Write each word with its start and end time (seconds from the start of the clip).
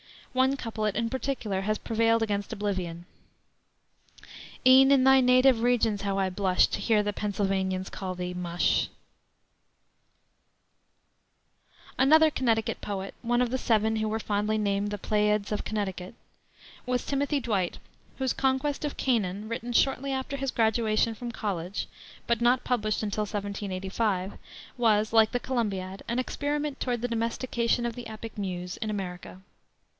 One 0.33 0.55
couplet 0.55 0.95
in 0.95 1.09
particular 1.09 1.61
has 1.61 1.77
prevailed 1.77 2.23
against 2.23 2.53
oblivion: 2.53 3.05
"E'en 4.65 4.89
in 4.89 5.03
thy 5.03 5.19
native 5.19 5.59
regions 5.61 6.03
how 6.03 6.17
I 6.17 6.29
blush 6.29 6.67
To 6.67 6.79
hear 6.79 7.03
the 7.03 7.13
Pennsylvanians 7.13 7.89
call 7.89 8.15
thee 8.15 8.33
Mush!" 8.33 8.89
Another 11.99 12.31
Connecticut 12.31 12.79
poet 12.79 13.13
one 13.21 13.41
of 13.41 13.49
the 13.51 13.57
seven 13.57 13.97
who 13.97 14.07
were 14.07 14.21
fondly 14.21 14.57
named 14.57 14.89
"The 14.89 14.97
Pleiads 14.97 15.51
of 15.51 15.65
Connecticut" 15.65 16.15
was 16.85 17.05
Timothy 17.05 17.41
Dwight, 17.41 17.77
whose 18.17 18.33
Conquest 18.33 18.85
of 18.85 18.97
Canaan, 18.97 19.49
written 19.49 19.73
shortly 19.73 20.13
after 20.13 20.37
his 20.37 20.49
graduation 20.49 21.13
from 21.13 21.31
college, 21.33 21.87
but 22.25 22.41
not 22.41 22.63
published 22.63 23.01
till 23.01 23.09
1785, 23.09 24.39
was, 24.77 25.11
like 25.11 25.31
the 25.31 25.39
Columbiad, 25.41 26.01
an 26.07 26.17
experiment 26.17 26.79
toward 26.79 27.01
the 27.01 27.07
domestication 27.09 27.85
of 27.85 27.95
the 27.95 28.07
epic 28.07 28.35
muse 28.37 28.77
in 28.77 28.89
America. 28.89 29.41